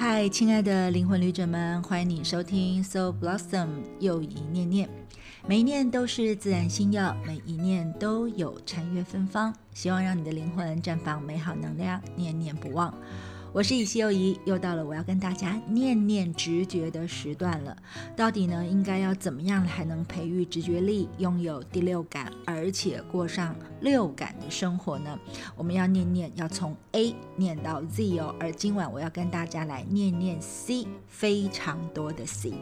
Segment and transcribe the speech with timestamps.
[0.00, 3.66] 嗨，亲爱的灵魂旅者们，欢迎你收听 Soul Blossom
[3.98, 4.88] 又一念念，
[5.44, 12.94] 每一念都是自然心药，每一念都有禅悦芬芳，希望让你的灵魂绽放美好能量，念念不忘。
[13.58, 17.76] 我是以西又怡，又到了我要跟大家念念直觉的时段了。
[18.14, 25.18] 到底呢，应该要怎么样才能培育直觉力，拥有第六感，而且过上六感的生活呢？
[25.56, 28.32] 我们要念念，要从 A 念到 Z 哦。
[28.38, 32.52] 而今晚我要跟大家来念念 C，非常多的 C。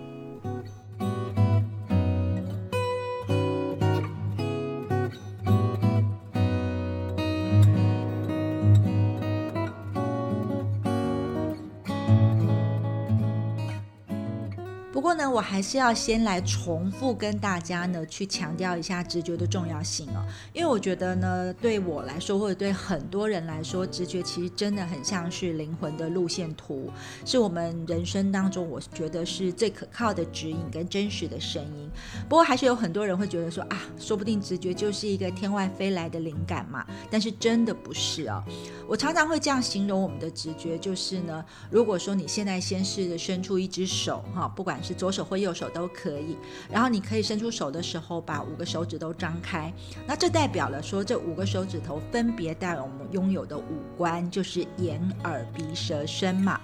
[15.17, 26.91] 呢，我还是要先来重复跟大家呢去强调一下直觉的重要性哦，因为我觉得呢，对我来说，或者对很多人来说，直觉其实真的很像是灵魂的路线图，
[27.27, 31.91] 是我们人生当中我觉得是最可靠的指引跟真实的声音。
[32.31, 38.43] 不过还是有很多人会觉得说啊，说不定直觉就是一个天外飞来的灵感嘛，但是真的不是哦。
[38.89, 46.37] 我常常会这样形容我们的直觉，就是呢，如果说你现在先试着伸出一只手哈，不管是左手或右手都可以，
[46.71, 49.73] 然后你可以伸出手的时候，把五个手指都张开，
[50.07, 53.63] 那这代表了说这五个手指头分别代表我们拥有的五
[53.97, 56.61] 官，就是眼、耳、鼻、舌、身嘛。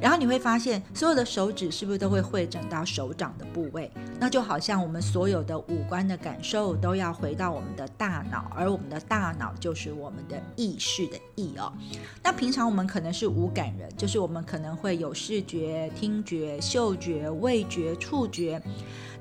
[0.00, 3.90] 然后你会发现，所有的手指是不是都会汇整到手掌的部位？
[4.20, 11.72] 那就好像我们所有的五官的感受都要回到我们的大脑，而我们的大脑就是我们的意识的意哦。
[12.22, 17.94] 那平常我们可能是无感人，就是我们可能会有视觉、听觉、嗅觉、味觉。
[18.04, 18.60] 触觉。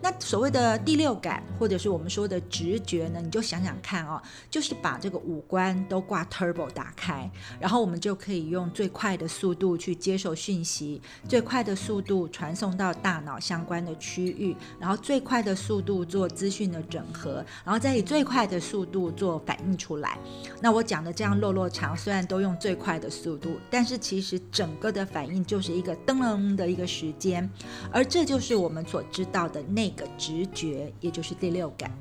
[0.03, 3.21] 那所谓的第六感，或者是我们说的直觉呢？
[3.21, 20.17] 你就想想看哦，就是把这个五官都挂 turbo 打开，然后我们就可以用最快的速度去接受讯息，最快的速度传送到大脑相关的区域，然后最快的速度做资讯的整合，然后再以最快的速度做反应出来。
[20.59, 27.49] 那我讲的这样落落长，虽然都用最快的速度，但是其实整个的反应就是一个噔噔的一个时间，
[27.89, 29.92] 而这就是我们所知道的内。
[29.93, 31.91] 一个直觉，也就是第六感。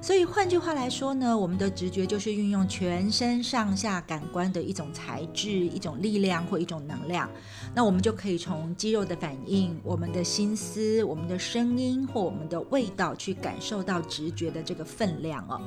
[0.00, 7.28] 所以换句话来说呢，我们的直觉就是运用全身上下感官的一种材质、一种力量或一种能量。
[7.74, 15.60] 那我们就可以从肌肉的反应、我们的心思、我们的声音或我们的味道去感受到直觉的这个分量哦。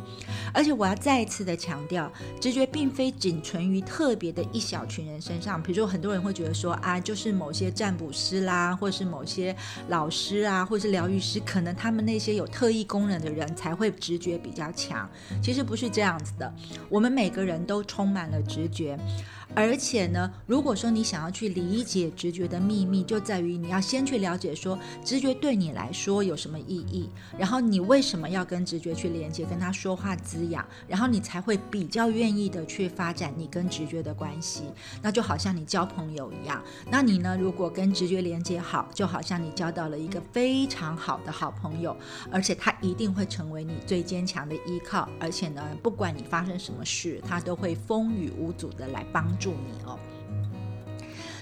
[0.53, 5.62] 而且我要再一次的强调，直觉并非仅存于特别的一小群人身上。
[5.62, 9.53] 比如说，很多人会觉得说啊，就是某些占卜师啦，或是某些
[9.90, 14.20] 老师啊，或是疗愈师，可能他们那些有特异功能的人才会直。
[14.21, 15.09] 觉比较强，
[15.41, 16.53] 其实不是这样子的。
[16.87, 18.95] 我们每个人都充满了直觉。
[19.53, 34.63] 而且呢，如果说你想要去理解直觉的秘密，就在于你要先去了解说直觉对你来说有什么意义，然后你为什么要跟直觉去连接，跟他说话滋养，然后你才会比较愿意的去发展你跟直觉的关系。
[35.01, 41.94] 那就好像你交朋友一样，那你呢，如果跟直觉连接好，就好像你交到了一个非常好的好朋友，
[42.31, 49.29] 而且他一定会成为你最坚强的依靠，而且呢，不管你发生什么事，他都会风雨无阻的来帮。
[49.41, 49.97] 助你哦。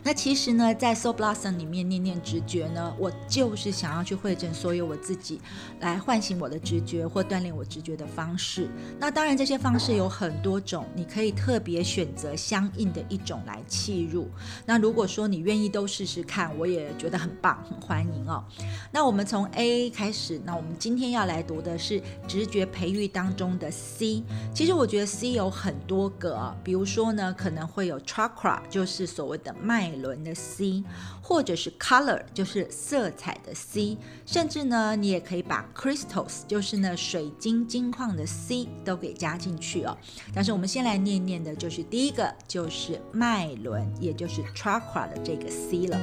[0.04, 5.42] 那其实呢，在 Soul Blossom 里面念念直觉呢，我就是想要去会诊所有我自己
[5.82, 8.70] 来唤醒我的直觉或锻炼我直觉的方式。
[8.98, 14.30] 那当然这些方式有很多种，你可以特别选择相应的一种来切入。
[14.66, 18.44] 那如果说你愿意都试试看，我也觉得很棒，很欢迎哦。
[18.92, 24.24] 那我们从 A 开始，那我们今天要来读的是直觉培育当中的 C。
[24.54, 29.90] 其实我觉得 C 有很多个，比如说呢，可能会有 Chakra，就是所谓的脉。
[30.02, 30.84] 轮的 C，
[31.22, 39.98] 或者是 color，就是色彩的 C，甚至呢，你也可以把 crystals，就是呢水晶金矿的 C 都给加进去哦。
[40.34, 46.00] 但是我们先来念念的，就是第一个就是脉轮，也就是 chakra 的这个 C 了。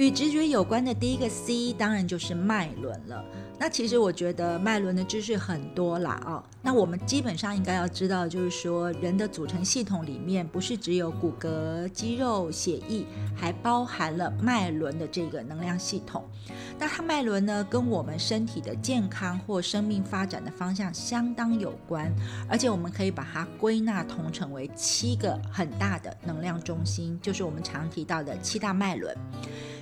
[0.00, 3.22] 与直觉有关的第一个 C，当然就是脉轮了。
[3.58, 6.42] 那其实我觉得脉轮的知识很多啦哦。
[6.62, 13.04] 那我们基本上应该要知道，就是说人的组成系统里面不是只有骨骼、肌肉、血液，
[13.36, 16.24] 还包含了脉轮的这个能量系统。
[16.78, 22.10] 那它脉轮呢，跟我们身体的健康或生命发展的方向相当有关，
[22.48, 29.14] 而且我们可以把它归纳同成为七个很大的能量中心，就是我们常提到的七大脉轮。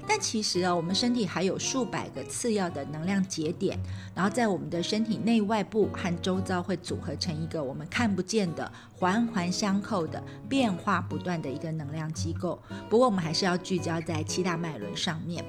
[0.09, 3.79] 但其实啊，我们身体还有数百个次要的能量节点，
[4.15, 12.59] 然后在我们的身体内外部和周遭会组合成一个我们看不见的环环相扣的变化不断的一个能量机构。
[12.89, 15.45] 不过我们还是要聚焦在七大脉轮上面。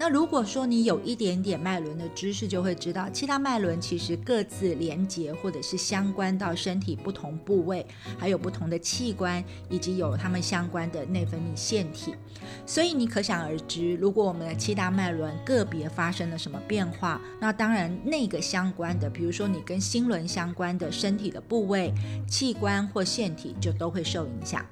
[0.00, 7.86] 那如果说你有一点点脉轮的知识，就会知道七大脉轮其实各自连接或者是相关到身体不同部位，
[8.18, 12.14] 还有不同的器官，以及有它们相关的内分泌腺体。
[12.64, 21.92] 所以你可想而知，如果我们的七大脉轮个别发生了什么变化，那当然那个相关的，比如说你跟心轮相关的身体的部位、
[22.26, 24.64] 器官或腺体，就都会受影响。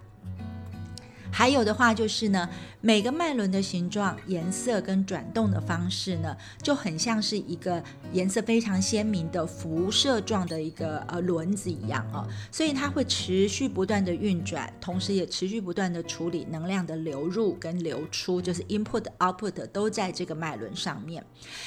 [1.31, 2.49] 还有的话就是呢，
[2.89, 21.23] 每个脉轮的形状、颜色跟转动的方式呢，就很像是一个颜色非常鲜明的辐射状的一个呃轮子一样哦，所以它会持续不断的运转，同时也持续不断的处理能量的流入跟流出，就是 input output 都在这个脉轮上面。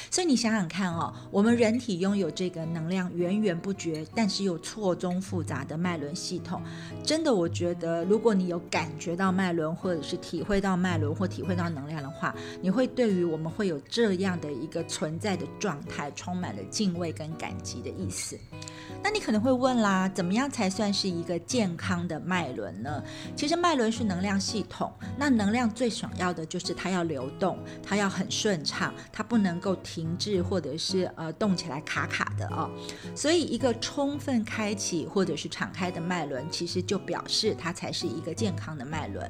[0.10, 6.64] 所以你想想看哦，我们人体拥有这个能量源源不绝，但是又错综复杂的脉轮系统，
[7.04, 18.38] 真的，我觉得如果你有感觉到脉轮，或者是体会到脉轮或体会到能量的话，你会对于我们会有这样的一个存在的状态，充满了敬畏跟感激的意思。
[19.04, 23.04] 那你可能会问啦，怎么样才算是一个健康的脉轮呢？
[23.36, 32.69] 其实脉轮是能量系统，那能量最想要的就是它要流动，它要很顺畅，它不能够停滞或者是呃动起来卡卡的哦。
[33.16, 39.30] 所以一个充分开启或者是敞开的脉轮，其实就表示它才是一个健康的脉轮。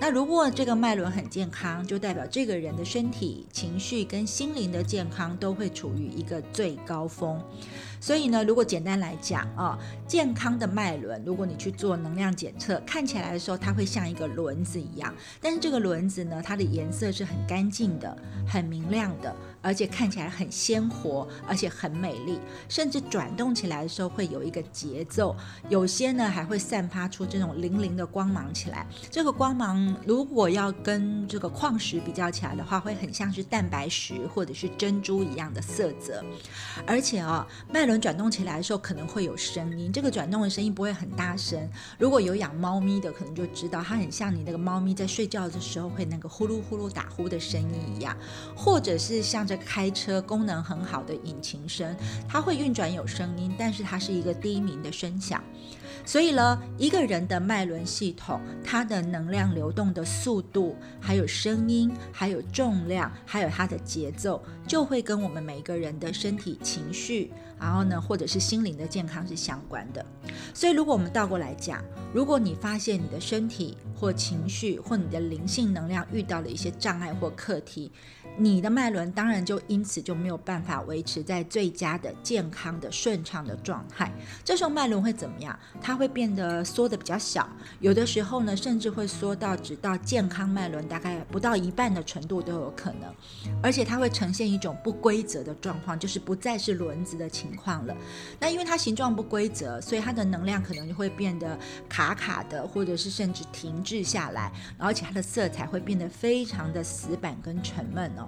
[0.00, 7.40] 那如果这个脉轮很健康，就代表这个人的身体、情绪跟心灵的健康都会处于一个最高峰。
[8.02, 9.78] 所以呢，如果简单来讲啊，
[10.08, 15.14] 健康的脉轮，如果你去做能量检测，看起来的时候，它会像一个轮子一样。
[15.40, 19.32] 但是这个轮子呢，它的颜色是很干净的、很明亮的，
[19.62, 22.38] 而且看起来很鲜活，而且很美丽。
[22.68, 25.34] 甚至转动起来的时候会有一个节奏，
[25.70, 28.86] 有些呢还会散发出这种粼粼的光芒起来。
[29.10, 36.22] 这个光芒如果要跟这个矿石比较起来的话，会很像是蛋白石或者是珍珠一样的色泽。
[36.86, 38.02] 而且啊，脉轮。
[38.02, 41.70] 转动起来的时候可能会有声音，这个转动的声音不会很大声。
[41.96, 48.16] 如果有养猫咪的，可能就知道它很像你那个猫咪在睡觉的时候会那个呼噜呼噜打呼的声音一样，
[48.56, 51.94] 或者是像这开车功能很好的引擎声，
[52.26, 55.44] 它会运转有声音，但是它是一个低鸣的声响。
[56.06, 70.04] 所以呢，一个人的脉轮系统，它的能量流动的速度，还有声音，还有重量，还有它的节奏，就会跟我们每一个人的身体、情绪，然后呢，或者是心灵的健康是相关的。
[70.54, 71.84] 所以，如果我们倒过来讲，
[72.14, 77.92] 如果你发现你的身体或情绪或你的灵性能量遇到了一些障碍或课题，
[78.38, 84.10] 你的脉轮当然就因此就没有办法维持在最佳的健康的顺畅的状态。
[84.44, 85.58] 这时候脉轮会怎么样？
[85.80, 87.48] 它会变得缩的比较小，
[87.80, 93.14] 有的时候呢，甚至会缩到只到健康脉轮大概不到一半的程度都有可能。
[93.62, 97.94] 而且它会呈现一种不规则的状况，就是不再是轮子的情况了。
[98.40, 101.58] 那因为它形状不规则，所以它的能量可能就会变得
[101.88, 108.21] 卡卡的，或者是甚至停滞下来，而且它的色彩会变得非常的死板跟沉闷哦。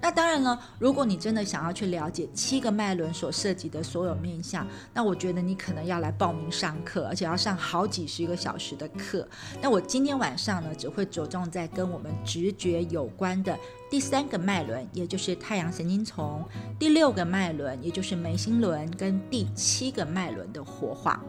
[0.00, 9.26] 那当然了，如果你真的想要去了解七个脉轮所涉及的所有面相，那我觉得你可能要来报名上课，而且要上好几十个小时的课。
[9.60, 13.58] 那我今天晚上呢，只会着重在跟我们直觉有关的
[13.90, 16.42] 第三个脉轮，也就是太阳神经丛；
[16.78, 21.22] 第六个脉轮，也就是眉心轮；跟第七个脉轮的活化。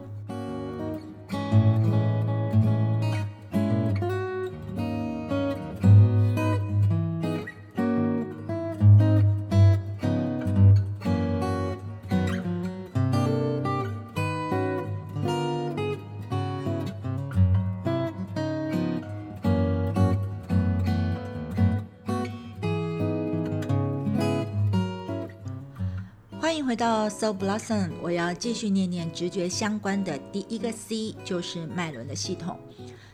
[26.70, 32.56] 回到 So Blossom，我要继续念念直觉相关的第一个 C，就是脉轮的系统。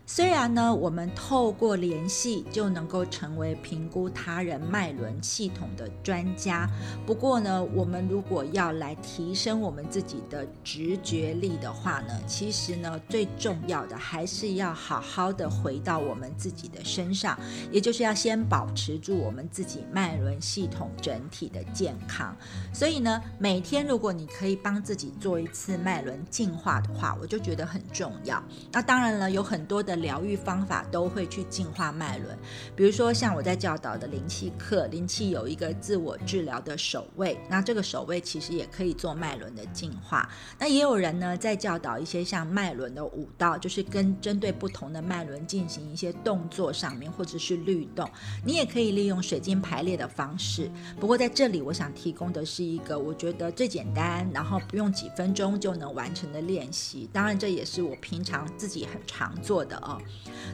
[0.09, 6.71] 虽然呢，我们透过联系就能够成为评估他人脉轮系统的专家，
[7.05, 17.37] 不过呢，我们如果要来提升我们自己的直觉力的话呢，其实呢，最重要的还是要好好的回到我们自己的身上，
[17.73, 22.35] 也就是要先保持住我们自己脉轮系统整体的健康。
[22.73, 28.41] 所以呢，每天如果你可以帮自己做一次脉轮净化的话，我就觉得很重要。
[28.71, 29.96] 那当然了，有很多的。
[29.97, 32.39] 疗愈方法都会去净化脉轮，
[32.75, 40.29] 比如说像我在教导的灵气课，灵气有一个自我治疗的守卫，那这个守卫其实也可以做脉轮的净化。
[40.59, 48.09] 那也有人呢在教导一些像脉轮的舞蹈，就是跟针对不同的脉轮进行一些动作上面或者是律动。
[48.45, 50.71] 你也可以利用水晶排列的方式。
[51.01, 57.09] 不过在这里，我想提供的是一个我觉得最简单，然后不用几分钟就能完成的练习。
[57.13, 59.77] 当然，这也是我平常自己很常做的。
[59.87, 60.03] 哦，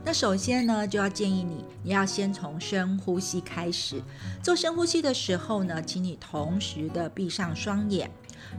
[0.05, 4.03] 那首先呢，就要建议你，你要先从深呼吸开始。
[4.43, 8.11] 做深呼吸的时候呢，请你同时的闭上双眼。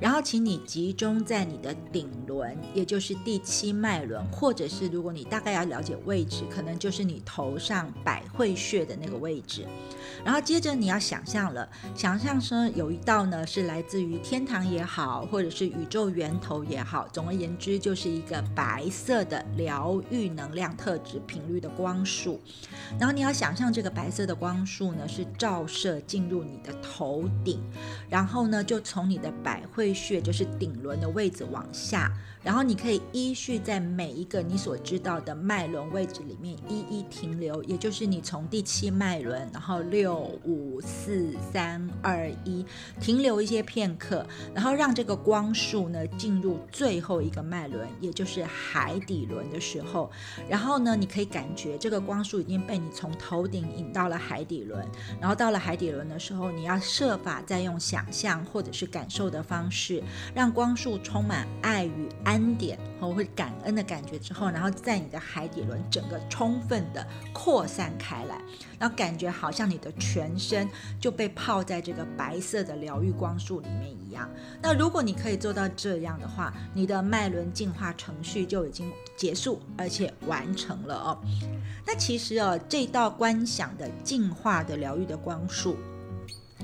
[0.02, 9.66] 然后，请你集中在你的顶轮，也就是第七脉轮，或者是如果你大概要了解位置，可能就是你头上百会穴的那个位置。
[10.26, 22.42] 然后接着你要想象了，想象说有一道呢是来自于天堂也好，或者是宇宙源头也好，总而言之就是一个白色的疗愈能量特质频率的光束。
[23.00, 27.62] 然后你要想象这个白色的光束呢是照射进入你的头顶，
[28.10, 29.83] 然后呢就从你的百会。
[29.92, 32.12] 穴就是顶轮的位置往下，
[32.44, 42.66] 然后你可以依序在每一个你所知道的脉轮位置里面一一停留，也就是你从第七脉轮，然后六五四三二一
[43.02, 50.10] 停留一些片刻，然后让这个光束呢进入最后一个脉轮，也就是海底轮的时候，
[50.48, 54.88] 然后呢你可以感觉这个光束已经被你从头顶引到了海底轮，
[55.20, 59.70] 然后到了海底轮的时候，你要设法再用想象或者是感受的方。
[59.76, 60.04] 式
[60.36, 68.42] 让光束充满爱与爱恩典和会感恩的感觉之后，然后在你的海底轮整个充分的扩散开来，
[68.80, 70.68] 然后感觉好像你的全身
[71.00, 74.28] 就被泡在这个白色的疗愈光束里面一样。
[74.64, 81.22] 那如果你可以做到这样的话，你的脉轮净化程序就已经结束而且完成了哦。
[81.86, 85.78] 那其实哦，这道观想的净化的疗愈的光束。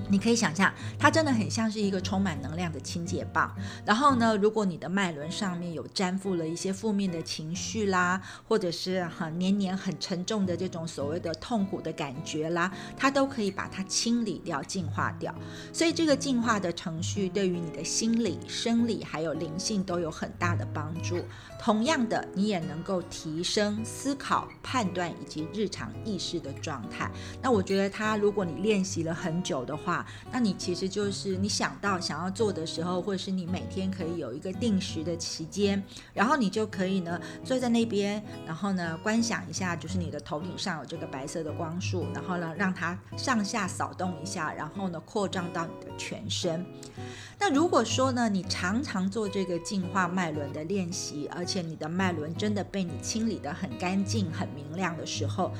[0.07, 3.53] 你可以想象，它真的很像是一个充满能量的清洁棒。
[3.85, 15.33] 然后呢，如果你的脉轮上面有粘附了一些负面的情绪啦，或者是很黏黏、很沉重的这种所谓的痛苦的感觉啦，它都可以把它清理掉、净化掉。
[15.73, 21.17] 所以这个净化的程序对于你的心理、生理还有灵性都有很大的帮助。
[21.61, 27.11] 同样的，你也能够提升思考、判断以及日常意识的状态。
[27.41, 29.88] 那我觉得，它如果你练习了很久的话，
[30.31, 35.81] 那你其实就是你想到想要做的时候，或者是你每天可以有一个定时的期间，
[36.13, 46.65] 然后你就可以呢坐在那边，然后呢观想一下，就是你的头顶上有这个白色的光束，然后呢让它上下扫动一下，然后呢扩张到你的全身。
[47.41, 55.51] 那如果说呢，你常常做这个净化脉轮的练习，而且你的脉轮真的被你清理得很干净、很明亮的时候，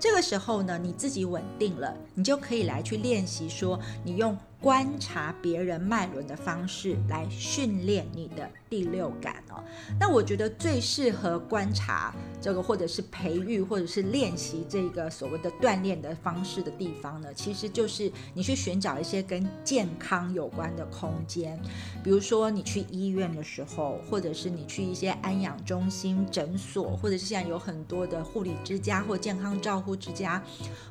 [0.00, 4.36] 这个时候呢，你自己稳定了，你就可以来去练习，说你用。
[4.60, 9.62] 观察别人脉轮的方式来训练你的第六感哦。
[10.00, 21.56] 那我觉得最适合观察这个，或者是培育，或者是练习这个所谓的锻炼的方式的地方呢，其实就是你去寻找一些跟健康有关的空间，
[22.02, 30.42] 比如说你去医院的时候，或者是你去一些安养中心、诊所，或者是现在有很多的护理之家或健康照护之家，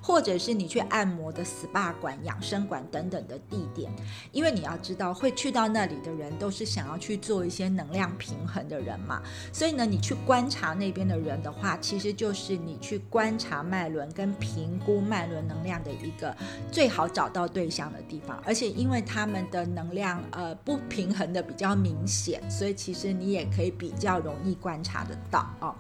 [0.02, 3.57] 或者是你去按摩的 SPA 馆、养生馆等等的地。
[3.58, 3.92] 地点，
[4.32, 9.22] 因为你要知道，会去到那里的人都是想要去做一些能量平衡的人嘛，
[9.52, 16.36] 所以呢，你去观察那边的人的话，其实就是你去观察脉轮跟评估脉轮能量的一个
[16.72, 18.40] 最好找到对象的地方。
[18.46, 25.76] 而且因为他们的能量呃不平衡的比较明显，所以其实你也可以比较容易观察得到哦。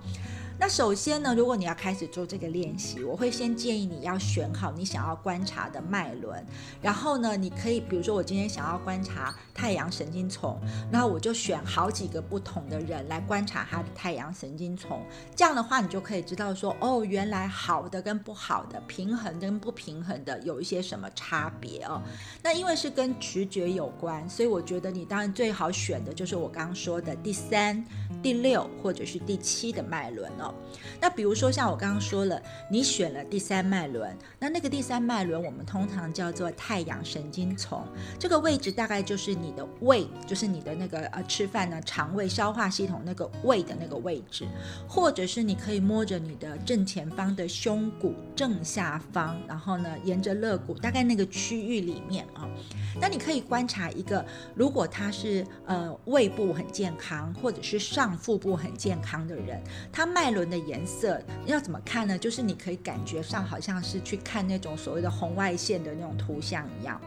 [0.59, 6.43] 那首先呢，如果你要开始做这个练习，我会先建议你要选好你想要观察的脉轮，
[6.81, 10.59] 然后呢，你可以比如说我今天想要观察太阳神经丛，
[10.91, 22.01] 那我就选好几个不同的人来观察他的太阳神经丛，这样的话你就可以知道说，哦，原来好的跟不好的，平衡跟不平衡的有一些什么差别哦。
[22.41, 27.85] 那因为是跟直觉有关，所以我觉得你当然最好选的就是我刚刚说的第三、
[28.21, 30.53] 第六或者是第七的脉轮哦。
[30.99, 37.85] 那比如说像我刚刚说了，你选了第三脉轮，那那个第三脉轮我们通常叫做太阳神经丛，
[38.19, 44.47] 这个位置大概就是你的胃，就是你的那个呃吃饭呢肠胃消化系统那个胃的那个位置，
[44.87, 52.47] 或者是你可以摸着你的正前方的胸骨正下方，然后呢沿着肋骨大概那个区域里面啊，
[52.99, 59.59] 那你可以观察一个，如果他是呃胃部很健康，或者是上腹部很健康的人，
[59.91, 62.15] 他脉轮的颜色要怎么看呢？
[62.15, 67.01] 就是你可以感觉上好像是去看那种所谓的红外线的那种图像一样。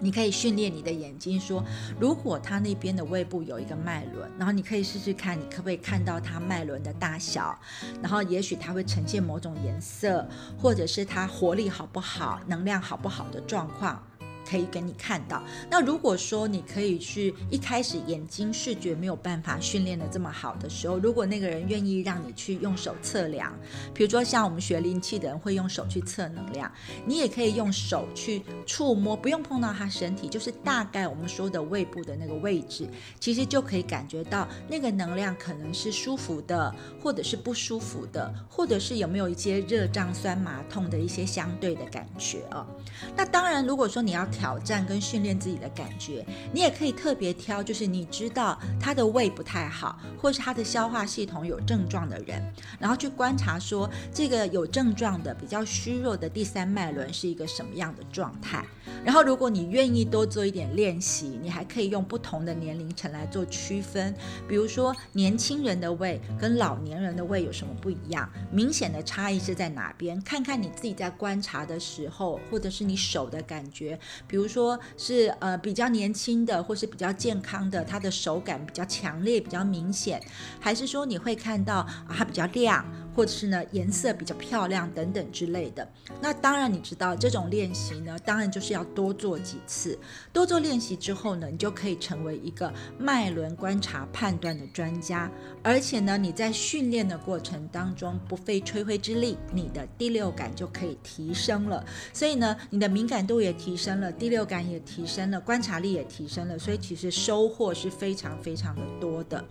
[0.00, 1.60] 你可以训练你的眼睛，说
[1.98, 7.58] 如果他那边的胃部有一个脉轮，然后你可以试试看，你可不可以看到它脉轮的大小，
[8.00, 10.24] 然后也许它会呈现某种颜色，
[10.56, 14.00] 或者是它活力好不好、能量好不好的状况。
[14.48, 15.42] 可以给你看到。
[15.70, 23.54] 那如果说你可以去一开始眼睛视觉没有办法训练的这么好的时候，如果那个人愿意让你去用手测量，
[23.92, 26.72] 比如说像我们学灵气的人会用手去测能量，
[27.04, 32.88] 你也可以用手去触摸，不用碰到他身体，就是大概我们说的胃部的那个位置，
[33.20, 42.66] 其实就可以感觉到那个能量可能是舒服的，或者是不舒服的，或者是有没有一些热胀酸麻痛的一些相对的感觉啊。
[43.14, 44.26] 那当然，如果说你要。
[44.38, 52.40] 挑战跟训练自己的感觉，你也可以特别挑，就是你知道他的胃不太好，或是他的消化系统有症状的人，
[52.78, 58.64] 然后去观察说这个有症状的、比较虚弱的第三脉轮是一个什么样的状态。
[59.04, 64.14] 然后，如果你愿意多做一点练习，你还可以用不同的年龄层来做区分，
[64.48, 70.20] 比如说年轻人的胃跟老年人的胃有什么不一样，明显的差异是在哪边？
[70.22, 73.98] 看看你自己在观察的时候，或者是你手的感觉。
[74.28, 80.22] 比如说是呃比较年轻的，或是比较健康的，它的手感比较强烈、比较明显，
[80.60, 82.84] 还是说你会看到啊它比较亮，
[83.18, 85.84] 或者是呢颜色比较漂亮等等之类的。
[86.22, 89.98] 那当然你知道这种练习呢，当然就是要多做几次，
[90.32, 95.28] 多做练习之后呢，你就可以成为一个脉轮观察判断的专家。
[95.64, 101.84] 而且呢，你在训练的过程当中不费吹灰之力，你的第六感就可以提升了。
[102.12, 104.12] 所以呢，你的敏感度也提升了。
[104.12, 109.44] 第六感也提升了，观察力也提升了，所以其实收获是非常非常的多的。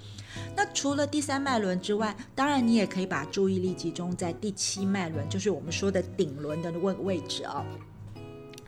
[0.56, 7.66] 那除了第三脉轮之外，当然你也可以把注意力集中在第七脉轮，就是我们说的顶轮的位位置哦。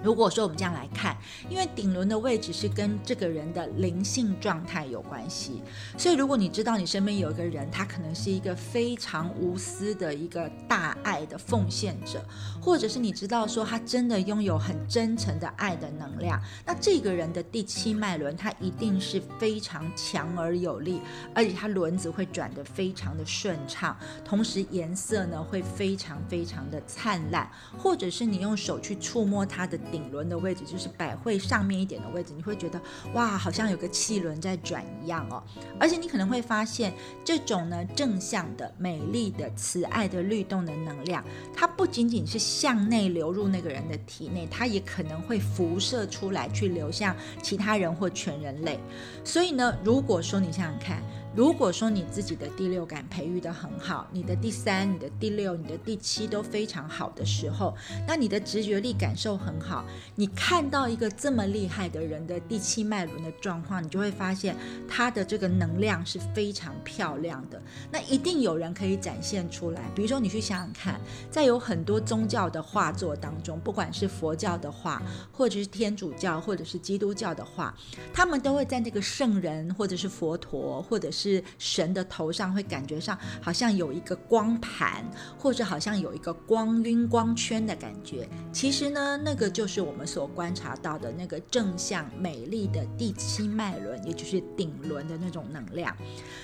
[0.02, 1.18] 如果说我们这样来看，
[1.50, 5.62] 因为顶轮的位置是跟这个人的灵性状态有关系，
[5.98, 12.24] 所以如果你知道你身边有一个人，他可能是一个非常无私的一个大爱的奉献者，
[12.62, 21.02] 或者是你知道说他真的拥有很真诚的爱的能量，那这个人的第七脉轮他一定是非常强而有力，
[21.36, 29.78] 而且他轮子会转得非常的顺畅，同时颜色呢会非常非常的灿烂，或者是你用手去触摸他的。
[29.92, 32.80] 顶轮的位置就是百会上面一点的位置，你会觉得
[33.14, 35.44] 哇，好像有个气轮在转一样哦。
[35.80, 41.24] 而且你可能会发现，这种呢正向的、美丽的、慈爱的律动的能量，
[41.54, 48.80] 它不仅仅是向内流入那个人的体内，它也可能会辐射出来，去流向其他人或全人类。
[49.24, 51.02] 所以呢，如果说你想想看。
[51.40, 57.74] 如果说你自己的第六感培育的很好，你的第三、你的第六、你的第七都非常好的时候，
[58.06, 64.54] 那你的直觉力感受很好，你看到一个这么厉害的人的第七脉轮的状况，你就会发现
[64.86, 67.62] 他的这个能量是非常漂亮的。
[67.90, 71.00] 那一定有人可以展现出来，比如说你去想想看，
[71.32, 77.74] 在有很多宗教的画作当中，不管是佛教的画，或者是天主教，或者是基督教的画，
[78.14, 85.06] 他们都会在这个圣人，或者是佛陀，或者是是神的头上会感觉上好像有一个光盘，
[85.38, 88.28] 或者好像有一个光晕光圈的感觉。
[88.52, 95.96] 其实呢，那个就是我们所观察到的那个正向美丽的第七脉轮，也就是顶轮的那种能量。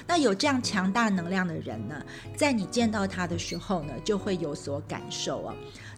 [0.07, 2.01] 那有这样强大能量的人呢，
[2.35, 5.55] 在你见到他的时候呢，就会有所感受啊。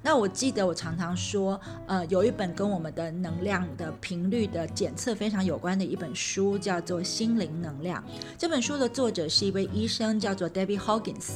[0.10, 8.02] 那我记得我常常说，呃，有一本跟我们的能量的频率的检测非常有关的一本书，叫做《心灵能量》。
[8.38, 11.32] 这本书的作者是一位医生，叫做 Debbie Hoggins。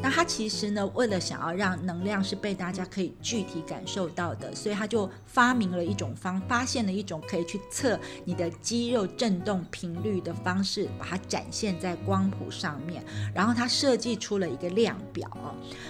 [0.00, 13.04] 那他其实呢，为了想要让能量是被大家可以具体感受到的，所以他就发明了一种方，发现了一种可以去测你的肌肉振动频率的方式，把它展现在光谱上面。
[13.34, 15.30] 然后他设计出了一个量表。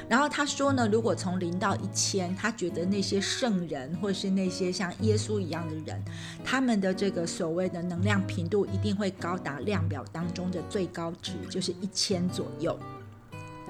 [0.08, 2.23] 然后他说呢，如果从零到一千。
[2.36, 6.00] 他觉得那些圣人或是那些像耶稣一样的人，
[6.44, 12.78] 他们的这个所谓的能量频度一定会高达量表当中的最高值，就是一千左右。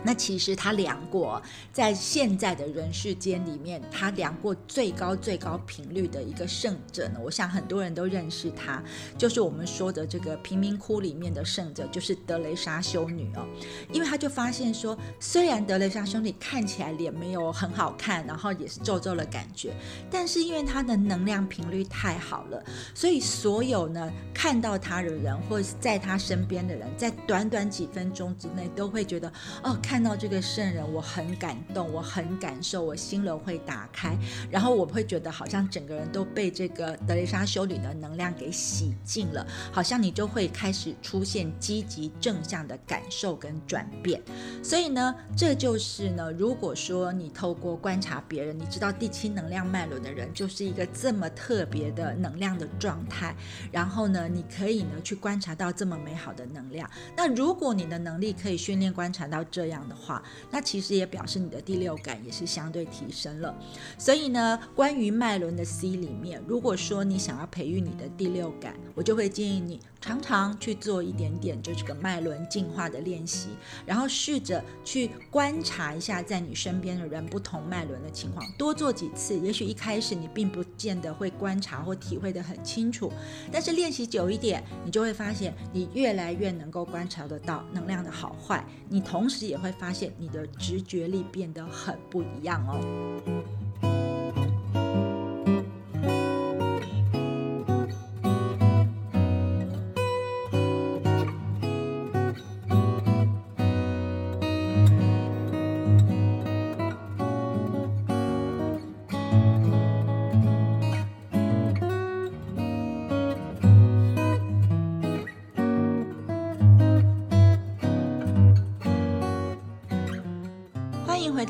[0.05, 8.85] 那其实他量过，在现在的人世间里面，他量过最高最高频率的一个圣者呢，我想很多人都认识他，
[9.17, 13.47] 就是我们说的这个贫民窟里面的圣者，就是德雷莎修女哦。
[13.91, 19.73] 因为他就发现说，虽然德雷莎修女看起来脸没有很好看，然后也是皱皱的感觉，
[20.11, 22.63] 但是因为她的能量频率太好了，
[22.95, 29.94] 所以所有呢看到她的人或者是在她身边的人，在短短几分钟之内都会觉得哦看。
[29.95, 34.17] 看到这个圣人，我很感动，我很感受，我心轮会打开，
[34.51, 44.21] 然后我会觉得好像整个人都被这个德蕾莎修女的能量给洗净了，好像你就会开始出现积极正向的感受跟转变。
[44.65, 53.33] 所以呢，这就是呢，如果说你透过观察别人，你知道第七能量脉轮的人就是一个这么特别的能量的状态，
[53.71, 56.91] 然后呢，你可以呢去观察到这么美好的能量。
[57.17, 59.84] 那如果你的能力可以训练观察到这样。
[59.89, 63.55] 的话，那其实也表示你的第六感也是相对提升了。
[63.99, 73.51] 所以呢，关于脉轮的 C 里面，如果说你想要培育你的第六感，我就会建议你常常去做一点点就这个脉轮进化的练习，
[73.87, 79.39] 然后试着去观察一下在你身边的人不同脉轮的情况，多做几次。
[79.39, 83.13] 也许一开始你并不见得会观察或体会的很清楚，
[83.53, 88.65] 但是练习久一点，你就会发现你越来越能够观察得到能量的好坏。
[88.89, 89.75] 你同时也会。
[89.75, 92.81] 发现你的直觉力变得很不一样哦。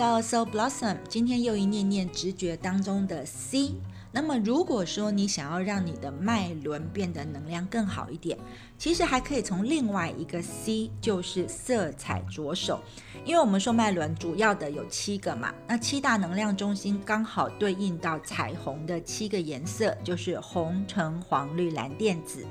[0.05, 3.73] 到 So Blossom，今天又一念念直觉当中的 C。
[4.12, 8.38] 那么，如果说你想要让你的脉轮变得能量更好一点，
[8.77, 12.83] 其实还可以从另外一个 C，就是色彩着手。
[13.25, 22.45] 因为我们说脉轮主要的有七个嘛，那七大能量中心刚好对应到彩虹的七个颜色，就是红、橙、黄、绿、蓝、靛、紫。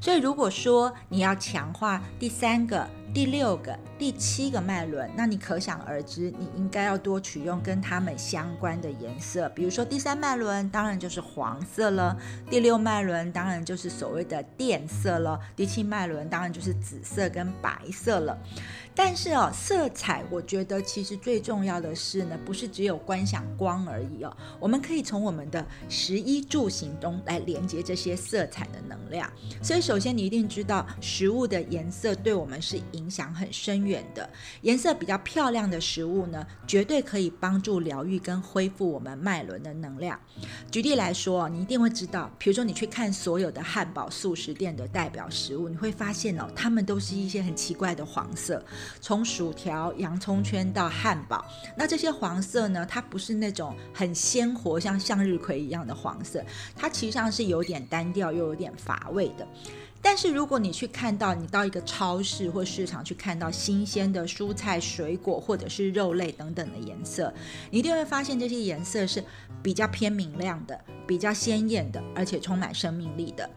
[0.00, 2.88] 所以，如果说你要强化第三个。
[3.12, 12.16] 第六个、第七个脉轮，那你可想而知，你应该要多取用跟它们相关的颜色，比如说第三脉轮，当然就是黄色了；
[12.48, 18.38] 第六脉轮，当然就是所谓的靛色了；第七脉轮，当然就是紫色跟白色了。
[18.92, 24.36] 但是哦，色彩我觉得其实最重要的是呢，不是只有观想光而已哦。
[24.58, 29.30] 我们可以从我们的食衣住行中来连接这些色彩的能量。
[29.62, 34.28] 所以首先你一定知道，食物的颜色对我们是影影响很深远的。
[34.60, 40.20] 颜色比较漂亮的食物呢，绝对可以帮助疗愈跟恢复我们脉轮的能量。
[40.70, 48.62] 举例来说，你一定会知道，比如说你去看所有的汉堡素食店的代表食物，你会发现哦，它们都是一些很奇怪的黄色。
[49.00, 51.44] 从薯条、洋葱圈到汉堡，
[51.76, 52.84] 那这些黄色呢？
[52.86, 56.44] 它不是那种很鲜活，像向日葵一样的黄色，
[56.76, 59.46] 它其实上是有点单调又有点乏味的。
[60.02, 67.32] 但是如果你去看到，你到一个超市或市场去看到新鲜的蔬菜、水果或者是肉类等等的颜色，
[67.70, 69.22] 你一定会发现这些颜色是
[69.62, 73.48] 比较偏明亮的、比较鲜艳的，而且充满生命力的。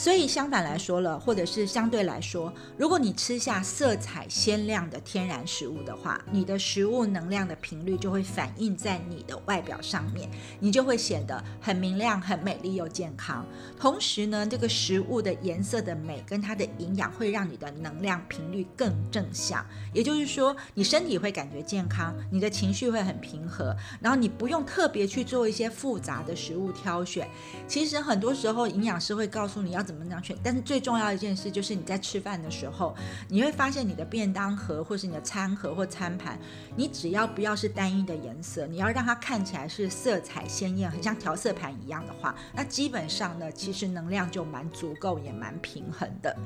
[0.00, 13.44] 所以相反来说了，或者是相对来说，如果你吃下色彩鲜亮的天然食物的话，你的食物能量的频率就会反映在你的外表上面，你就会显得很明亮、很美丽又健康。
[13.78, 27.28] 同时呢，这个食物的颜色的美跟它的营养会让你的能量频率更正向，也就是说，你身体会感觉健康，你的情绪会很平和，然后你不用特别去做一些复杂的食物挑选。
[27.68, 29.84] 其实很多时候，营养师会告诉你要。
[29.90, 30.36] 怎么样选？
[30.42, 32.94] 但是最重要一件事就是你在吃饭的时候，
[33.28, 36.38] 你会发现你的便当盒或是你的餐盒或餐盘，
[36.76, 46.36] 你只要不要是单一的颜色，你要让它看起来是色彩鲜艳，很像调色盘一样的话，那基本上呢，其实能量就蛮足够，也蛮平衡的。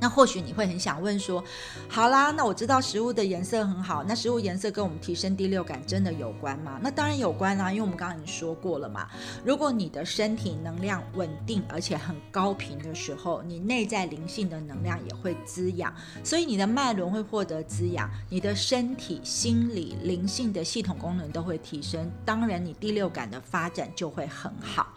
[0.00, 1.42] 那或许你会很想问说，
[1.88, 6.78] 好啦，那我知道食物的颜色很好，那食物颜色跟我们提升第六感真的有关吗？
[6.82, 9.08] 那当然有关啦，因为我们刚刚已经说过了嘛。
[9.44, 24.94] 如果你的身体能量稳定而且很高频的时候，你内在灵性的能量也会滋养，所以你的脉轮会获得滋养，你的身体、心理、灵性的系统功能都会提升，当然你第六感的发展就会很好。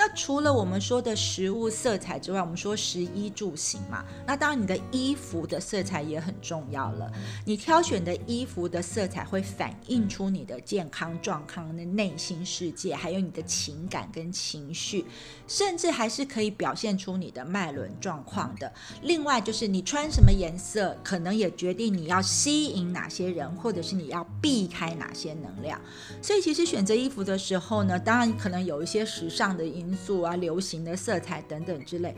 [0.00, 4.04] 那除了我们说的食物色彩之外，我们说食衣住行嘛。
[4.24, 7.10] 那当然，你的衣服的色彩也很重要了。
[7.44, 15.04] 你挑选的衣服的色彩会反映出你的健康状况的内心世界，还有你的情感跟情绪，
[15.48, 18.72] 甚至还是可以表现出你的脉轮状况的。
[19.02, 25.78] 另外，就是你穿什么颜色，可能也决定你要吸引哪些人，或者是你要避开哪些能量。
[26.22, 29.94] 所以，其实选择衣服的时候呢，当然可能有一些时尚的因。
[29.98, 32.14] 素啊，流行的色彩等等之类。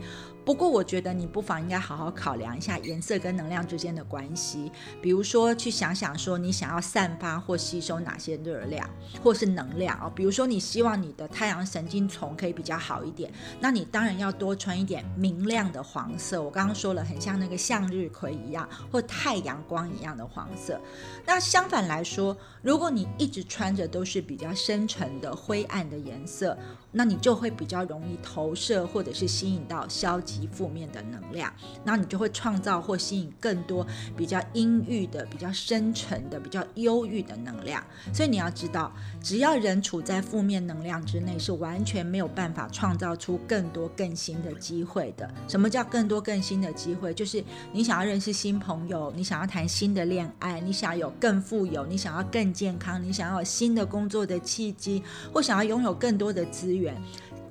[0.51, 4.69] 不过，我觉得你不妨应该好好考量一下颜色跟能量之间的关系。
[5.01, 8.85] 比如说，去想想说你想要散发或吸收哪些热量
[9.23, 10.11] 或是能量啊。
[10.13, 16.43] 比如说，你希望你的太阳神经丛可以比较好一点，那你当然要多穿一点明亮的黄色。
[16.43, 20.77] 我刚刚说了，很像那个向日葵一样，或太阳光一样的黄色。
[21.25, 26.57] 那相反来说，如果你一直穿着都是比较深沉的灰暗的颜色，
[26.91, 31.51] 那你就会比较容易投射或者是吸引到消极负面的能量，
[31.83, 33.85] 那你就会创造或吸引更多
[34.17, 37.81] 比较阴郁的、比较深沉的、比较忧郁的能量。
[38.13, 38.91] 所以你要知道，
[39.23, 45.33] 只要人处在负面能量之内，是完全没有办法创造出更多更新的机会的。
[45.47, 47.13] 什么叫更多更新的机会？
[47.13, 55.01] 就是你想要认识新朋友，你想要谈新的恋爱，你想要有更富有，你想要更健康，你想要有新的工作的契机，
[55.33, 56.80] 或想要拥有更多的资源。
[56.81, 57.01] 远，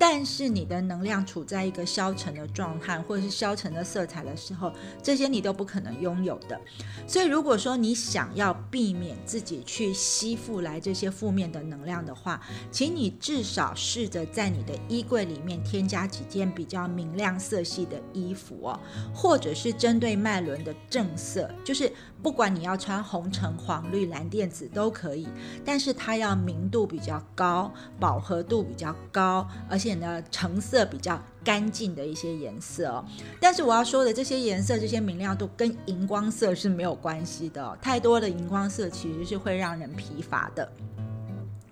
[0.01, 6.59] 但是你的能量处在一个消沉的状态，或者是消沉的色彩的时候，这些你都不可能拥有的。
[7.05, 18.79] 所以，如果说你想要避免自己去吸附来这些负面的能量的话，请你至少试着在你的衣柜里面添加几件比较明亮色系的衣服哦，
[19.13, 21.93] 或者是针对脉轮的正色，就是。
[22.23, 25.27] 不管你要穿红橙黄绿蓝靛紫都可以，
[25.65, 33.03] 但是它要明度比较高，饱和度比较高，而且显得成色比较干净的一些颜色哦。
[33.41, 40.71] 但是我要说的这些颜色，这些明亮度跟荧光色是没有关系的，太多的荧光色其实是会让人疲乏的。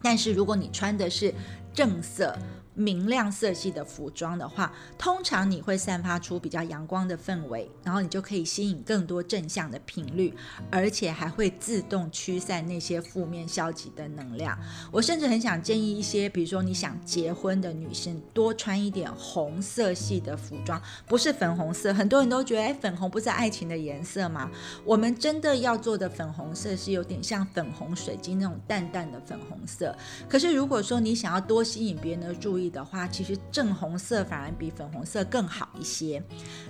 [0.01, 1.33] 但是如果你穿的是
[1.73, 2.37] 正色，
[2.79, 10.33] 明亮色系的服装的话，通常你会散发出比较阳光的氛围，然后你就可以吸引更多正向的频率，
[10.71, 14.57] 而且还会自动驱散那些负面消极的能量。
[14.91, 21.93] 我甚至很想建议一些，比如说你想结婚的女生，多穿一点红色系的服装，不是粉红色。
[21.93, 24.49] 很多人都觉得，哎，粉红不是爱情的颜色吗？
[24.85, 29.93] 我们真的要做的粉红色是有点像粉红水晶那种淡淡的粉红色。
[30.29, 36.21] 可是如果说你想要多吸引别人的注意，的话，其实正红色反而比粉红色更好一些。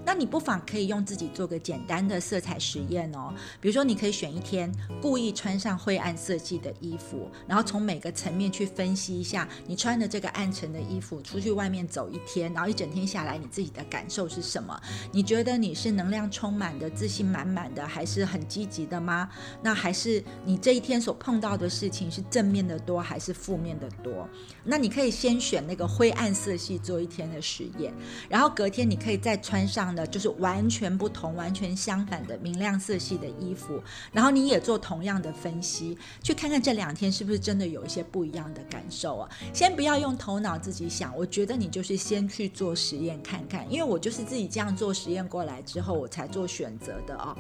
[0.05, 3.33] 那你不妨可以用自己做个简单的色彩实验哦。
[3.59, 14.79] 比如说，你可以选一天，故意穿上灰暗色系的衣服，然后从每个层面去分析一下，你穿的这个暗沉的衣服出去外面走一天，然后一整天下来，你自己的感受是什么？
[15.11, 19.27] 你觉得你是能量充满的、自信满满的，还是很积极的吗？
[19.63, 24.29] 那还是你这一天所碰到的事情是正面的多，还是负面的多？
[24.63, 25.78] 那你可以先选那。
[25.79, 27.93] 个灰暗色系做一天的实验，
[28.27, 39.29] 然后隔天你可以再穿上的就是完全不同、完全相反的明亮色系的衣服，然后你也做同样的分析，去看看这两天是不是真的有一些不一样的感受啊？
[39.53, 47.33] 先不要用头脑自己想，我觉得你就是先去做实验看看，因为我就是自己这样做实验过来之后，我才做选择的哦。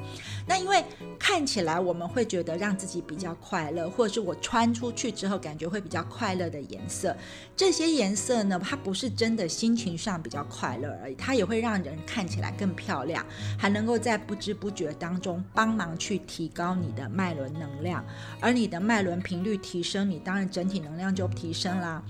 [0.47, 0.81] 那因为
[1.19, 7.13] 看起来我们会觉得让自己比较快乐，或者是我穿出去之后感觉会比较快乐的颜色，
[7.53, 8.28] 这些颜色。
[8.43, 13.25] 呢，它不是真的心情上比较快乐而已，它也会让人看起来更漂亮，
[13.57, 18.03] 还能够在不知不觉当中帮忙去提高你的脉轮能量，
[18.39, 22.01] 而你的脉轮频率提升，你当然整体能量就提升啦。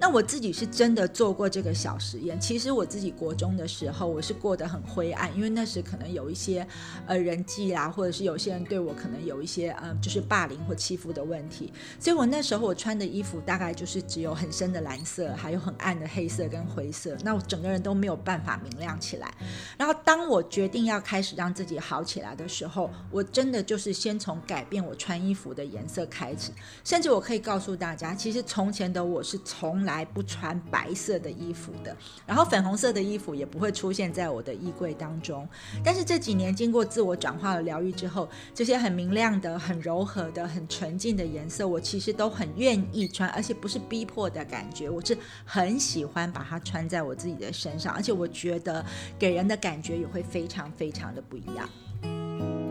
[0.00, 2.40] 那我自己是真的做过这个小实验。
[2.40, 6.66] 其实我自己国中的时候，我是过得很灰暗，因为那时可能有一些
[7.06, 11.72] 呃人际啦，或者是有些人对我可能有一些嗯就是霸凌或欺负的问题。
[11.98, 17.16] 所以我那时候我穿的衣服大概就是只有很深的蓝色，还有很暗的黑色跟灰色。
[17.24, 19.28] 那我整个人都没有办法明亮起来。
[19.76, 26.52] 然后当我决定要开始让自己好起来的时候，我真的就是先从改变我穿衣服的颜色开始。
[26.84, 31.96] 甚至我可以告诉大家，其实从前的我是从来不穿白色的衣服的，
[32.26, 35.48] 然后粉红色的衣服也不会出现在我的衣柜当中。
[35.82, 48.84] 但是这几年经过自我转化的疗愈之后，这些很明亮的、很柔和的、很纯净的颜色，我其实都很愿意穿，而且不是逼迫的感觉，我是很喜欢把它穿在我自己的身上，而且我觉得
[49.18, 52.67] 给人的感觉也会非常非常的不一样。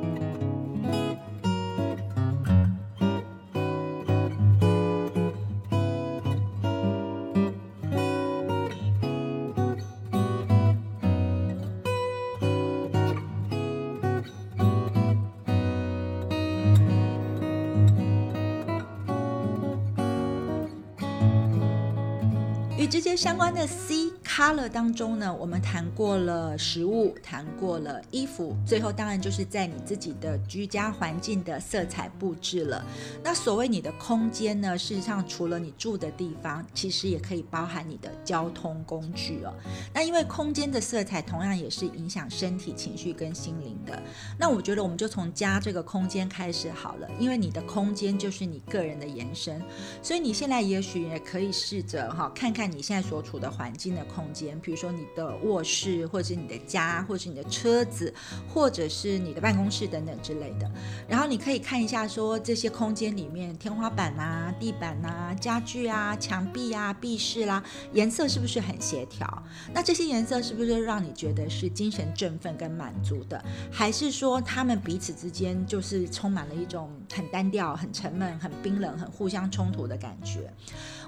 [22.86, 32.86] 直接相关的 C color 当中呢，我们谈过了食物，谈过了衣服，最后当然就是在你自己的居家环境的色彩布置了。
[33.24, 39.52] 那所谓你的空间呢，事实上除了你住的地方，其实也可以包含你的交通工具哦。
[39.92, 44.00] 那因为空间的色彩同样也是影响身体、情绪跟心灵的。
[44.38, 49.60] 那我觉得我们就从家这个空间开始好了，因为你的空间就是你个人的延伸，
[50.04, 52.82] 所以你现在也许也可以试着哈，看看你。
[52.88, 58.14] 现在所处的环境的空间，比如说你的卧室，或者是你的家，或者是你的车子，
[58.48, 60.72] 或者是你的办公室等等之类的。
[61.06, 69.28] 然后你可以看一下，说这些空间里面，天花板啊、地板啊、家具啊、墙壁啊、壁饰啦，颜色是不是很协调？
[69.74, 73.44] 那这些颜色是不是让你觉得是精神振奋跟满足的？
[73.70, 80.52] 还是说他们彼此之间就是充满了一种很单调、很沉闷、很冰冷、很互相冲突的感觉？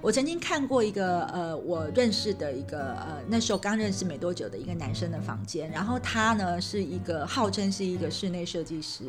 [0.02, 1.60] 我曾经看过一个呃。
[1.70, 9.04] 我认识的一个呃，那时候刚认识没多久的一个男生的房间，然后他呢是一个号称是一个室内设计师，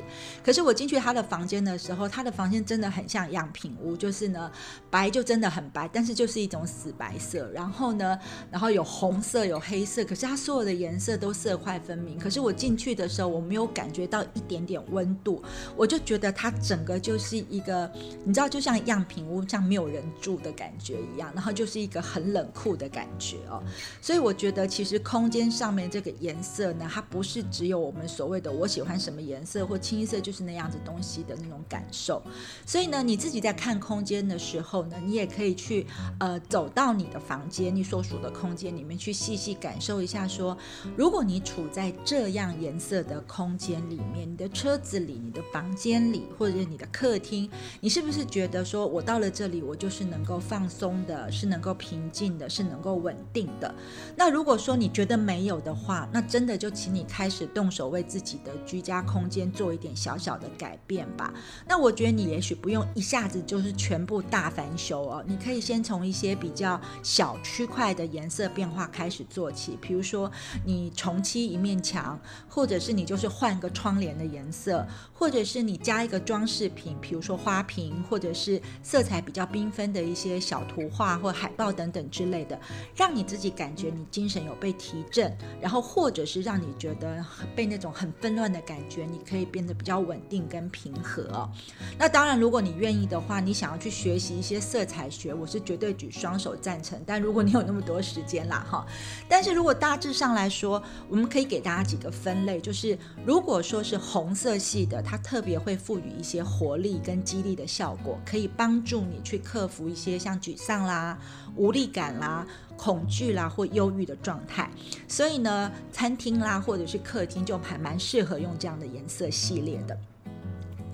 [0.44, 4.50] 可是我进去他的房间的时候，他的房间真的很像样品屋，就是呢
[4.90, 8.18] 白就真的很白，但是就是一种死白色，然后呢，
[8.50, 15.42] 然后有红色有黑色，可是它所有的颜色都色块分明，可是我进去的时候我没有感觉到一点点温度，
[15.76, 17.88] 我就觉得它整整个就是一个
[18.24, 22.40] 你知道就像样品屋，像没有人住的感觉一样，然后就是一个很冷。
[22.40, 23.62] 冷酷的感觉哦，
[24.00, 32.22] 所以我觉得其实空间上面这个颜色呢，它不是只有我们所谓的我喜欢什么颜色或清一色就是那样子东西的那种感受。
[32.64, 35.86] 所以呢，你自己在看空间的时候呢，你也可以去
[36.18, 40.56] 呃走到你的房间，你所属的空间里面去细细感受一下，说
[40.96, 52.30] 如果你处在这样颜色的空间里面，你的车子里、你的房间里或者你的客厅，你是不是觉得说我到了这里，我就是能够放松的，是能够平静。
[52.38, 53.74] 的是能够稳定的。
[54.16, 61.34] 那如果说你觉得没有的话，那真的就请你开始动手为自己的居家空间做一点小小的改变吧。
[61.66, 69.76] 那我觉得你也许不用一下子就是全部大翻修哦，你可以先从一些比较小区块的颜色变化开始做起。
[69.80, 70.30] 比如说
[70.64, 82.06] 你重漆一面墙，或者是你就是换个窗帘的颜色，或者是你加一个装饰饰品，比如说花瓶，或者是色彩比较缤纷的一些小图画或海报等等。
[82.10, 82.58] 之类的，
[82.96, 91.48] 让你自己感觉你精神有被提振，然后或者是让你觉得被那种很纷乱的感觉，你可以变得比较稳定跟平和。
[91.96, 97.00] 那当然，如果你愿意的话，你想要去学习一些色彩学，我是绝对举双手赞成。
[97.06, 98.84] 但如果你有那么多时间啦，哈，
[99.28, 111.18] 但是如果大致上来说，我们可以给大家几个分类，就是如果说是红色系的，它特别会赋予一些活力跟激励的效果，可以帮助你去克服一些像沮丧啦、
[111.56, 112.10] 无力感。
[112.18, 114.68] 啦，恐惧啦，或忧郁的状态，
[115.06, 119.96] 所以呢，餐厅啦，或者是客厅，就还蛮适合用这样的颜色系列的。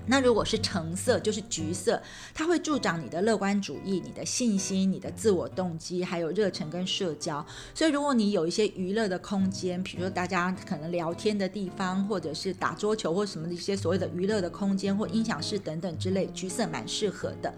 [0.07, 2.01] 那如果是橙色，就是橘色，
[2.33, 7.45] 它会助长你的乐观主义、你的信心、你的自我动机，还有热忱跟社交。
[7.75, 17.53] 所以，如果你有一些娱乐的空间，比如说大家可能聊天的地方，或者是打桌球或什么的一些所谓的娱乐的空间或音响室等等之类，橘色蛮适合的。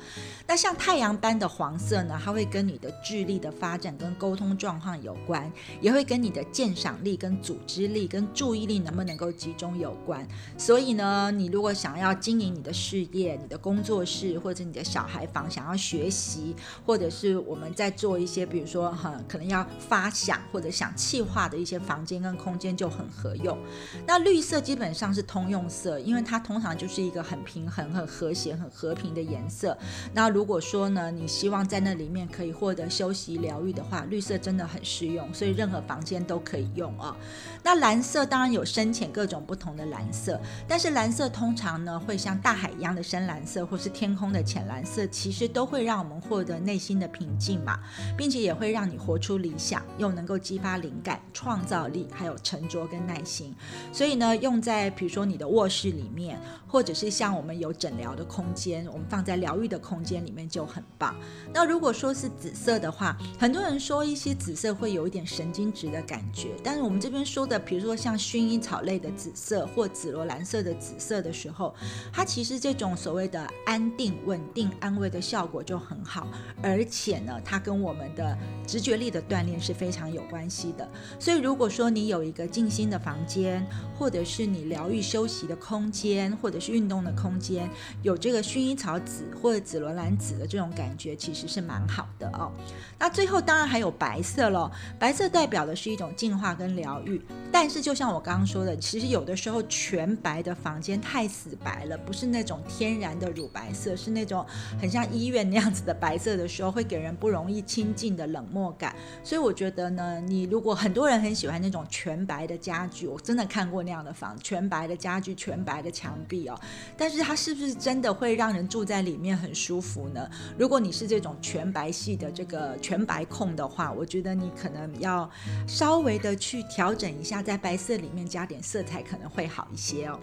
[0.47, 10.27] 那像太阳般的黄色呢，它会跟你的智力的发展跟沟通状况有关，也会跟你的鉴赏力、跟组织力、跟注意力能不能够集中有关。
[10.57, 23.57] 所以呢，你如果想要经你的事业、你的工作室或者你的小孩房想要学习，或者是我们在做一些，比如说哈，可能要发想或者想气化的一些房间跟空间就很合用。
[24.05, 29.77] 那绿色基本上是通用色，因为它通常就是一个很平衡、很和谐、很和平的颜色。
[30.13, 37.15] 那如果说呢，你希望在那里面可以获得休息疗愈的话，绿色真的很适用，所以任何房间都可以用啊。
[37.63, 47.79] 那蓝色当然有深浅各种不同的蓝色，但是蓝色通常呢会像像大海一样的深蓝色，或是天空的浅蓝色，其实都会让我们获得内心的平静嘛，
[48.15, 53.55] 并且也会让你活出理想，又能够激发灵感、创造力，还有沉着跟耐心。
[53.91, 61.15] 所以呢，用在比如说你的卧室里面，或者是像我们有诊疗的空间，我们放在疗愈的空间里面就很棒。
[61.51, 71.73] 那如果说是紫色的话，很多人说一些紫色会有一点神经质的感觉，但是我们这边说的，比如说像薰衣草类的紫色或紫罗兰色的紫色的时候，
[72.19, 76.27] 它其实这种所谓的安定、稳定、安慰的效果就很好，
[76.61, 80.85] 而且呢，它跟我们的直觉力的锻炼是非常有关系的。
[81.17, 83.65] 所以如果说你有一个静心的房间，
[83.97, 87.69] 或者是你疗愈休息的空间，或者是运动的空间，
[88.03, 92.51] 有这个薰衣草紫或者紫罗兰紫的这种感觉，其实是蛮好的哦。
[92.99, 97.21] 那最后当然还有白色咯，白色代表的是一种净化跟疗愈。
[97.49, 104.43] 但是就像我刚刚说的，其实有的时候全白的房间太死白了，不是那种天然的乳白色，是那种
[104.81, 108.95] 很像医院那样子的白色的时候，会给人不容易亲近的冷漠感。
[109.23, 116.59] 所以我觉得呢，你如果很多人很喜欢那种全白的家具，我真的看过那样的房，全白的家具、全白的墙壁哦。
[116.97, 120.27] 但是它是不是真的会让人住在里面很舒服呢？
[120.57, 125.29] 如果你是这种全白系的这个全白控的话，我觉得你可能要
[125.67, 127.43] 稍微的去调整一下。
[127.43, 130.19] 在白色里面加点色彩可能会好一些哦。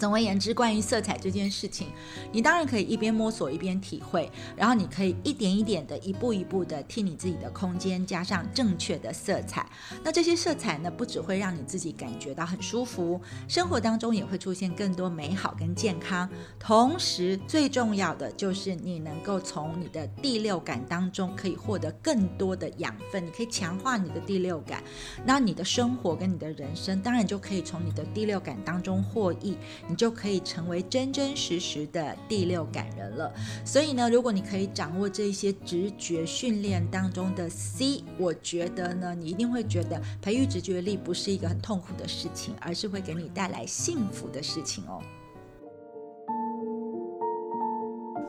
[0.00, 1.88] 总而言之，关于色彩这件事情，
[2.32, 9.68] 你当然可以一边摸索一边体会，然后你可以一点一点的、一步一步的替你自己的空间加上正确的色彩。
[10.02, 16.26] 那这些色彩呢，不只会让你自己感觉到很舒服，生活当中也会出现更多美好跟健康。
[16.58, 24.82] 同时，最重要的就是你能够从你的第六感当中可以获得更多的养分，你可以强化你的第六感。
[25.26, 29.58] 那你的生活跟你的人生，当然就可以从你的第六感当中获益。
[29.90, 33.30] 你就可以成为真真实实的第六感人了。
[33.64, 45.02] 所以呢，如果你可以掌握这些直觉训练当中的 C，我觉得呢，你一定会觉得培育直觉力不是一个很痛苦的事情，而是会给你带来幸福的事情哦。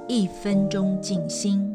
[0.07, 1.73] 一分钟静心。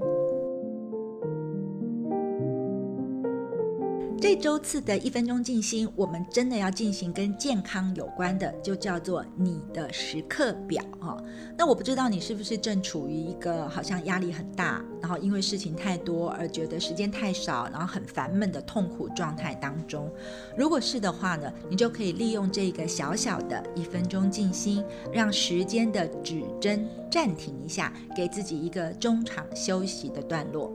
[4.18, 11.22] 这周次的一分钟静心，我们真的要进行跟健康有关的，就叫做你的时刻表哈。
[11.56, 20.10] 那我不知道你是不是正处于一个好像压力很大，然后因为事情太多而觉得时间太少，然后很烦闷的痛苦状态当中。
[20.56, 30.72] 如果是的话呢，你就可以利用这个小小的一分钟静心，让时间的指针暂停一下，给自己一个中场休息的段落。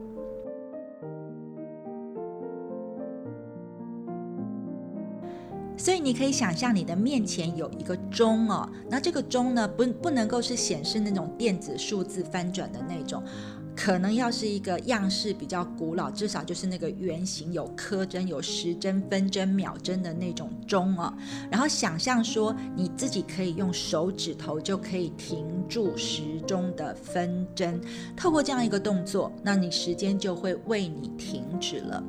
[5.81, 13.23] 所以你可以想象你的面前有一个钟哦，那这个钟呢，不不能够是显示那种电子数字翻转的那种。
[13.75, 21.11] 可能要是一个样式比较古老，至少就是那个圆形有刻针、有时针、分针、秒针的那种钟哦。
[21.49, 27.81] 然后想象说你自己可以用手指头就可以停住时钟的分针，
[28.15, 32.03] 透过这样一个动作，那你时间就会为你停止了。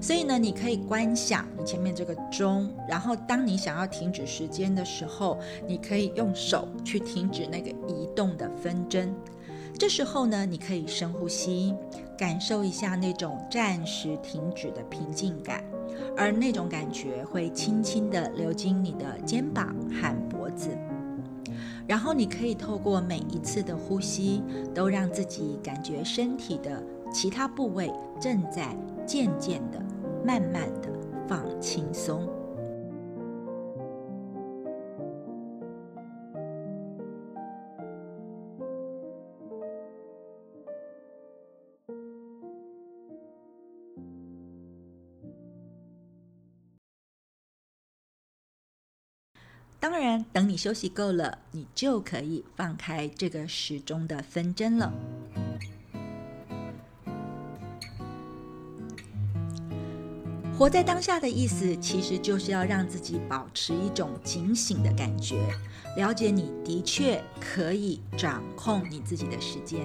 [0.00, 9.14] 所以呢，你可以观想你前面这个钟，然后当你想要停止时间的时候，你可以用手去停止那个移动的分针。
[9.76, 11.74] 这时候呢，你可以深呼吸，
[12.16, 15.64] 感受一下那种暂时停止的平静感，
[16.16, 20.68] 而那种感觉会轻轻地流经你的肩膀和脖子。
[21.86, 24.42] 然后你可以透过每一次的呼吸，
[24.74, 29.78] 都让自己感觉身体的其他部位正在渐渐的、
[30.24, 30.88] 慢慢的
[31.28, 32.26] 放轻松。
[49.84, 54.90] 当然，等你休息够了，你就可以放开这个时钟的分针了。
[60.56, 65.36] 活在当下的意思，其实就是要让自己保持一种警醒的感觉，
[65.98, 69.82] 了解你的确可以掌控你自己的时间。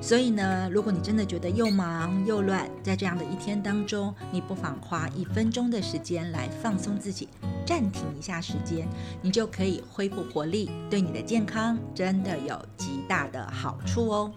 [0.00, 7.28] 所以呢，如果你真的觉得又忙又乱，在这样的一天当中，你不妨花一分钟的时间来放松自己。
[7.64, 8.86] 暂停一下时间，
[9.22, 14.32] 你就可以恢复活力，对你的健康真的有极大的好处哦。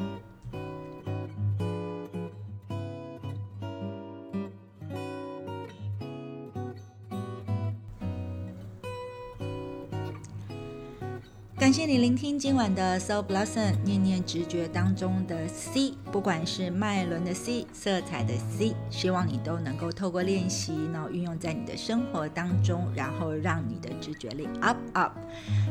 [11.67, 25.11] 感谢你聆听今晚的 Soul Blossom，念念直觉当中的 C，不管是脉轮的 C，色彩的 C，希望你都能够透过练习，然后运用在你的生活当中，然后让你的直觉力 up up。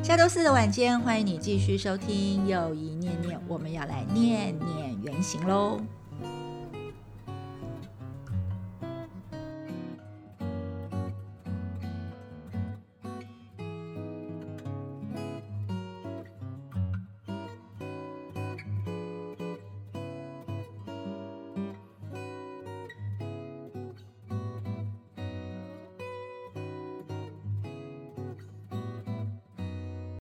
[0.03, 5.81] 下周四的晚间，欢迎你继续收听又一念念，我们要来念念原形喽。